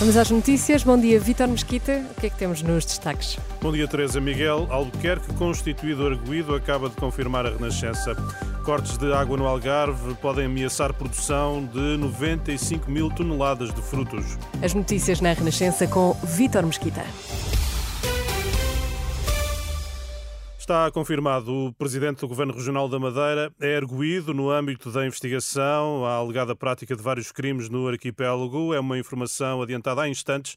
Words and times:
Vamos 0.00 0.16
às 0.16 0.30
notícias. 0.30 0.82
Bom 0.82 0.98
dia, 0.98 1.20
Vítor 1.20 1.46
Mesquita. 1.46 2.02
O 2.16 2.18
que 2.18 2.28
é 2.28 2.30
que 2.30 2.38
temos 2.38 2.62
nos 2.62 2.86
destaques? 2.86 3.38
Bom 3.60 3.70
dia, 3.70 3.86
Teresa. 3.86 4.18
Miguel 4.18 4.66
Albuquerque, 4.70 5.30
constituído 5.34 6.06
arguído, 6.06 6.54
acaba 6.54 6.88
de 6.88 6.96
confirmar 6.96 7.44
a 7.44 7.50
renascença. 7.50 8.16
Cortes 8.64 8.96
de 8.96 9.12
água 9.12 9.36
no 9.36 9.46
Algarve 9.46 10.14
podem 10.14 10.46
ameaçar 10.46 10.94
produção 10.94 11.66
de 11.66 11.98
95 11.98 12.90
mil 12.90 13.10
toneladas 13.10 13.74
de 13.74 13.82
frutos. 13.82 14.38
As 14.62 14.72
notícias 14.72 15.20
na 15.20 15.34
Renascença 15.34 15.86
com 15.86 16.16
Vítor 16.24 16.64
Mesquita. 16.64 17.04
Está 20.70 20.88
confirmado. 20.88 21.52
O 21.52 21.72
presidente 21.72 22.20
do 22.20 22.28
Governo 22.28 22.52
Regional 22.52 22.88
da 22.88 22.96
Madeira 22.96 23.52
é 23.60 23.76
arguído 23.76 24.32
no 24.32 24.52
âmbito 24.52 24.92
da 24.92 25.04
investigação 25.04 26.06
à 26.06 26.12
alegada 26.12 26.54
prática 26.54 26.94
de 26.94 27.02
vários 27.02 27.32
crimes 27.32 27.68
no 27.68 27.88
arquipélago. 27.88 28.72
É 28.72 28.78
uma 28.78 28.96
informação 28.96 29.60
adiantada 29.62 30.02
há 30.02 30.08
instantes 30.08 30.56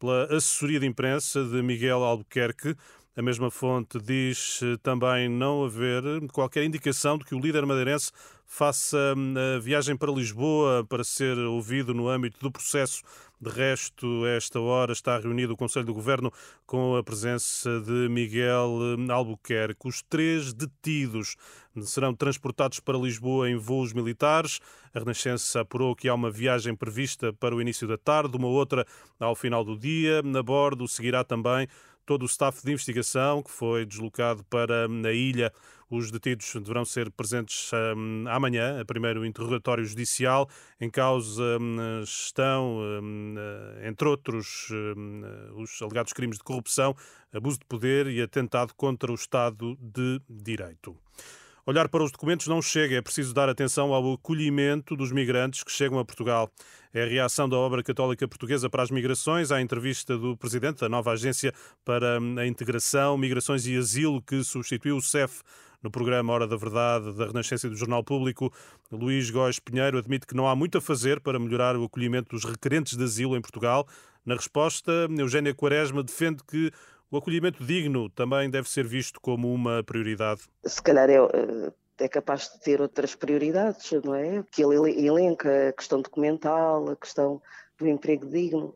pela 0.00 0.24
assessoria 0.24 0.80
de 0.80 0.86
imprensa 0.86 1.44
de 1.44 1.62
Miguel 1.62 2.02
Albuquerque. 2.02 2.74
A 3.16 3.22
mesma 3.22 3.52
fonte 3.52 4.00
diz 4.00 4.58
também 4.82 5.28
não 5.28 5.64
haver 5.64 6.02
qualquer 6.32 6.64
indicação 6.64 7.16
de 7.16 7.24
que 7.24 7.34
o 7.36 7.38
líder 7.38 7.64
madeirense 7.64 8.10
faça 8.44 9.14
hum, 9.16 9.34
a 9.56 9.60
viagem 9.60 9.96
para 9.96 10.10
Lisboa 10.10 10.84
para 10.88 11.04
ser 11.04 11.38
ouvido 11.38 11.94
no 11.94 12.08
âmbito 12.08 12.36
do 12.40 12.50
processo. 12.50 13.00
De 13.42 13.50
resto, 13.50 14.24
esta 14.24 14.60
hora 14.60 14.92
está 14.92 15.18
reunido 15.18 15.54
o 15.54 15.56
Conselho 15.56 15.84
do 15.84 15.92
Governo 15.92 16.32
com 16.64 16.94
a 16.94 17.02
presença 17.02 17.80
de 17.80 18.08
Miguel 18.08 18.78
Albuquerque. 19.10 19.88
Os 19.88 20.00
três 20.00 20.52
detidos 20.52 21.34
serão 21.80 22.14
transportados 22.14 22.78
para 22.78 22.96
Lisboa 22.96 23.50
em 23.50 23.56
voos 23.56 23.92
militares. 23.92 24.60
A 24.94 25.00
Renascença 25.00 25.62
apurou 25.62 25.96
que 25.96 26.08
há 26.08 26.14
uma 26.14 26.30
viagem 26.30 26.76
prevista 26.76 27.32
para 27.32 27.52
o 27.52 27.60
início 27.60 27.88
da 27.88 27.98
tarde, 27.98 28.36
uma 28.36 28.46
outra 28.46 28.86
ao 29.18 29.34
final 29.34 29.64
do 29.64 29.76
dia. 29.76 30.20
A 30.20 30.42
bordo 30.44 30.86
seguirá 30.86 31.24
também 31.24 31.66
todo 32.06 32.22
o 32.22 32.26
staff 32.26 32.64
de 32.64 32.70
investigação 32.70 33.42
que 33.42 33.50
foi 33.50 33.84
deslocado 33.84 34.44
para 34.44 34.86
a 34.86 35.12
ilha. 35.12 35.52
Os 35.92 36.10
detidos 36.10 36.50
deverão 36.54 36.86
ser 36.86 37.10
presentes 37.10 37.70
um, 37.94 38.24
amanhã, 38.26 38.80
a 38.80 38.84
primeiro 38.84 39.26
interrogatório 39.26 39.84
judicial. 39.84 40.48
Em 40.80 40.88
causa 40.88 41.58
um, 41.60 42.02
estão, 42.02 42.78
um, 42.78 43.34
entre 43.86 44.08
outros, 44.08 44.70
hum, 44.70 45.20
os 45.54 45.82
alegados 45.82 46.14
crimes 46.14 46.38
de 46.38 46.44
corrupção, 46.44 46.96
abuso 47.30 47.58
de 47.58 47.66
poder 47.66 48.06
e 48.06 48.22
atentado 48.22 48.72
contra 48.74 49.12
o 49.12 49.14
Estado 49.14 49.76
de 49.78 50.18
Direito. 50.30 50.96
Olhar 51.64 51.88
para 51.88 52.02
os 52.02 52.10
documentos 52.10 52.48
não 52.48 52.60
chega, 52.60 52.96
é 52.96 53.00
preciso 53.00 53.32
dar 53.32 53.48
atenção 53.48 53.94
ao 53.94 54.14
acolhimento 54.14 54.96
dos 54.96 55.12
migrantes 55.12 55.62
que 55.62 55.70
chegam 55.70 55.96
a 55.96 56.04
Portugal. 56.04 56.50
É 56.92 57.04
a 57.04 57.06
reação 57.06 57.48
da 57.48 57.56
obra 57.56 57.84
católica 57.84 58.26
portuguesa 58.26 58.68
para 58.68 58.82
as 58.82 58.90
migrações 58.90 59.52
à 59.52 59.60
entrevista 59.60 60.18
do 60.18 60.36
presidente 60.36 60.80
da 60.80 60.88
nova 60.88 61.12
Agência 61.12 61.54
para 61.84 62.18
a 62.18 62.46
Integração, 62.48 63.16
Migrações 63.16 63.64
e 63.64 63.76
Asilo, 63.76 64.20
que 64.20 64.42
substituiu 64.42 64.96
o 64.96 65.00
CEF 65.00 65.40
no 65.80 65.88
programa 65.88 66.32
Hora 66.32 66.48
da 66.48 66.56
Verdade 66.56 67.12
da 67.12 67.26
Renascença 67.26 67.68
e 67.68 67.70
do 67.70 67.76
Jornal 67.76 68.02
Público. 68.02 68.52
Luís 68.90 69.30
Góes 69.30 69.60
Pinheiro 69.60 69.98
admite 69.98 70.26
que 70.26 70.34
não 70.34 70.48
há 70.48 70.56
muito 70.56 70.78
a 70.78 70.80
fazer 70.80 71.20
para 71.20 71.38
melhorar 71.38 71.76
o 71.76 71.84
acolhimento 71.84 72.34
dos 72.34 72.44
requerentes 72.44 72.96
de 72.96 73.04
asilo 73.04 73.36
em 73.36 73.40
Portugal. 73.40 73.86
Na 74.26 74.34
resposta, 74.34 75.08
Eugénia 75.16 75.54
Quaresma 75.54 76.02
defende 76.02 76.42
que 76.42 76.72
o 77.12 77.18
acolhimento 77.18 77.62
digno 77.62 78.08
também 78.08 78.48
deve 78.48 78.68
ser 78.68 78.86
visto 78.86 79.20
como 79.20 79.52
uma 79.52 79.84
prioridade. 79.84 80.40
Se 80.64 80.82
calhar 80.82 81.10
é, 81.10 81.18
é 81.98 82.08
capaz 82.08 82.50
de 82.50 82.60
ter 82.60 82.80
outras 82.80 83.14
prioridades, 83.14 83.92
não 84.02 84.14
é? 84.14 84.42
Que 84.50 84.62
ele 84.62 85.06
elenca 85.06 85.68
a 85.68 85.72
questão 85.74 86.00
documental, 86.00 86.88
a 86.88 86.96
questão 86.96 87.42
do 87.78 87.86
emprego 87.86 88.26
digno, 88.26 88.74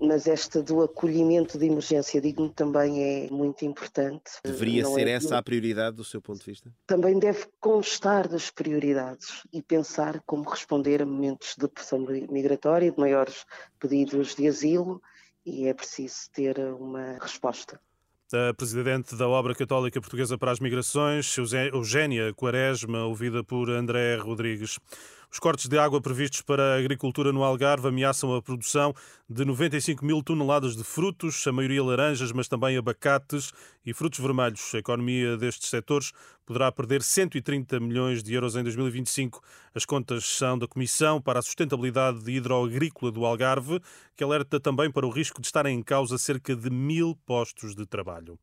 mas 0.00 0.26
esta 0.26 0.62
do 0.62 0.82
acolhimento 0.82 1.58
de 1.58 1.66
emergência 1.66 2.20
digno 2.20 2.50
também 2.50 3.02
é 3.02 3.30
muito 3.30 3.64
importante. 3.64 4.32
Deveria 4.44 4.82
não 4.82 4.92
ser 4.92 5.08
é, 5.08 5.12
essa 5.12 5.38
a 5.38 5.42
prioridade 5.42 5.96
do 5.96 6.04
seu 6.04 6.20
ponto 6.20 6.40
de 6.40 6.44
vista? 6.44 6.70
Também 6.86 7.18
deve 7.18 7.46
constar 7.58 8.28
das 8.28 8.50
prioridades 8.50 9.46
e 9.50 9.62
pensar 9.62 10.20
como 10.26 10.48
responder 10.48 11.00
a 11.00 11.06
momentos 11.06 11.54
de 11.56 11.66
pressão 11.68 12.00
migratória, 12.30 12.90
de 12.90 12.98
maiores 12.98 13.46
pedidos 13.78 14.34
de 14.34 14.46
asilo 14.46 15.00
e 15.44 15.66
é 15.66 15.74
preciso 15.74 16.30
ter 16.32 16.58
uma 16.58 17.18
resposta. 17.20 17.80
A 18.30 18.52
presidente 18.52 19.16
da 19.16 19.26
Obra 19.26 19.54
Católica 19.54 20.00
Portuguesa 20.00 20.36
para 20.36 20.50
as 20.50 20.60
Migrações, 20.60 21.34
Eugénia 21.72 22.34
Quaresma, 22.34 23.04
ouvida 23.04 23.42
por 23.42 23.70
André 23.70 24.16
Rodrigues. 24.16 24.78
Os 25.30 25.38
cortes 25.38 25.68
de 25.68 25.78
água 25.78 26.00
previstos 26.00 26.40
para 26.40 26.74
a 26.74 26.78
agricultura 26.78 27.32
no 27.32 27.44
Algarve 27.44 27.88
ameaçam 27.88 28.34
a 28.34 28.40
produção 28.40 28.94
de 29.28 29.44
95 29.44 30.02
mil 30.04 30.22
toneladas 30.22 30.74
de 30.74 30.82
frutos, 30.82 31.46
a 31.46 31.52
maioria 31.52 31.84
laranjas, 31.84 32.32
mas 32.32 32.48
também 32.48 32.78
abacates 32.78 33.52
e 33.84 33.92
frutos 33.92 34.20
vermelhos. 34.20 34.74
A 34.74 34.78
economia 34.78 35.36
destes 35.36 35.68
setores 35.68 36.12
poderá 36.46 36.72
perder 36.72 37.02
130 37.02 37.78
milhões 37.78 38.22
de 38.22 38.32
euros 38.32 38.56
em 38.56 38.62
2025. 38.62 39.42
As 39.74 39.84
contas 39.84 40.24
são 40.24 40.58
da 40.58 40.66
Comissão 40.66 41.20
para 41.20 41.40
a 41.40 41.42
Sustentabilidade 41.42 42.30
Hidroagrícola 42.30 43.12
do 43.12 43.26
Algarve, 43.26 43.82
que 44.16 44.24
alerta 44.24 44.58
também 44.58 44.90
para 44.90 45.06
o 45.06 45.10
risco 45.10 45.42
de 45.42 45.46
estarem 45.46 45.78
em 45.78 45.82
causa 45.82 46.16
cerca 46.16 46.56
de 46.56 46.70
mil 46.70 47.14
postos 47.26 47.74
de 47.74 47.84
trabalho. 47.84 48.38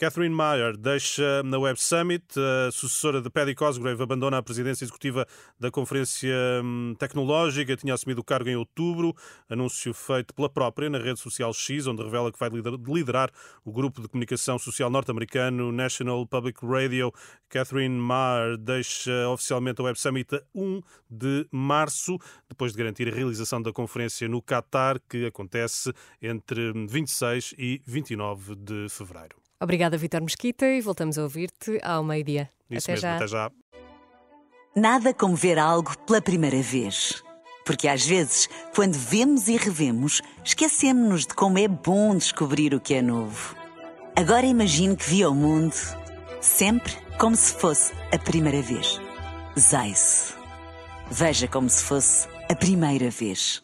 Catherine 0.00 0.34
Meyer 0.34 0.78
deixa 0.78 1.42
na 1.42 1.58
Web 1.58 1.78
Summit. 1.78 2.24
A 2.38 2.72
sucessora 2.72 3.20
de 3.20 3.28
Paddy 3.28 3.54
Cosgrave 3.54 4.02
abandona 4.02 4.38
a 4.38 4.42
presidência 4.42 4.82
executiva 4.82 5.26
da 5.58 5.70
Conferência 5.70 6.34
hum, 6.64 6.94
Tecnológica. 6.98 7.76
Tinha 7.76 7.92
assumido 7.92 8.22
o 8.22 8.24
cargo 8.24 8.48
em 8.48 8.56
outubro. 8.56 9.14
Anúncio 9.46 9.92
feito 9.92 10.32
pela 10.32 10.48
própria 10.48 10.88
na 10.88 10.96
rede 10.96 11.20
social 11.20 11.52
X, 11.52 11.86
onde 11.86 12.02
revela 12.02 12.32
que 12.32 12.38
vai 12.38 12.48
liderar 12.48 13.30
o 13.62 13.70
grupo 13.70 14.00
de 14.00 14.08
comunicação 14.08 14.58
social 14.58 14.88
norte-americano 14.88 15.70
National 15.70 16.26
Public 16.26 16.64
Radio. 16.64 17.12
Catherine 17.50 18.00
Meyer 18.00 18.56
deixa 18.56 19.28
oficialmente 19.28 19.82
a 19.82 19.84
Web 19.84 20.00
Summit 20.00 20.34
a 20.34 20.40
1 20.54 20.80
de 21.10 21.46
março, 21.52 22.16
depois 22.48 22.72
de 22.72 22.78
garantir 22.78 23.06
a 23.06 23.14
realização 23.14 23.60
da 23.60 23.70
conferência 23.70 24.26
no 24.30 24.40
Qatar, 24.40 24.98
que 25.06 25.26
acontece 25.26 25.92
entre 26.22 26.72
26 26.88 27.54
e 27.58 27.82
29 27.86 28.56
de 28.56 28.86
fevereiro. 28.88 29.39
Obrigada, 29.60 29.98
Vitor 29.98 30.22
Mesquita, 30.22 30.66
e 30.66 30.80
voltamos 30.80 31.18
a 31.18 31.22
ouvir-te 31.22 31.78
ao 31.82 32.02
meio-dia. 32.02 32.50
Até 32.70 32.92
mesmo, 32.92 32.96
já. 32.96 33.16
até 33.16 33.26
já. 33.26 33.50
Nada 34.74 35.12
como 35.12 35.36
ver 35.36 35.58
algo 35.58 35.96
pela 36.06 36.22
primeira 36.22 36.62
vez. 36.62 37.22
Porque 37.66 37.86
às 37.86 38.06
vezes, 38.06 38.48
quando 38.74 38.94
vemos 38.94 39.48
e 39.48 39.56
revemos, 39.56 40.22
esquecemos-nos 40.42 41.26
de 41.26 41.34
como 41.34 41.58
é 41.58 41.68
bom 41.68 42.16
descobrir 42.16 42.74
o 42.74 42.80
que 42.80 42.94
é 42.94 43.02
novo. 43.02 43.54
Agora 44.16 44.46
imagine 44.46 44.96
que 44.96 45.08
viu 45.08 45.30
o 45.30 45.34
mundo 45.34 45.74
sempre 46.40 46.92
como 47.18 47.36
se 47.36 47.52
fosse 47.52 47.92
a 48.12 48.18
primeira 48.18 48.62
vez. 48.62 48.98
Zais. 49.58 50.34
Veja 51.10 51.46
como 51.46 51.68
se 51.68 51.84
fosse 51.84 52.26
a 52.48 52.54
primeira 52.54 53.10
vez. 53.10 53.62